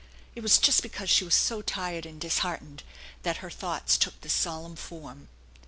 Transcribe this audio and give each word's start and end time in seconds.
It 0.33 0.41
was 0.41 0.57
just 0.57 0.81
because 0.81 1.11
she 1.11 1.23
was 1.23 1.35
so 1.35 1.61
tired 1.61 2.07
and 2.07 2.19
disheartened 2.19 2.81
that 3.21 3.37
her 3.45 3.51
thoughts 3.51 3.99
took 3.99 4.19
this 4.21 4.33
solemn 4.33 4.75
form. 4.75 5.27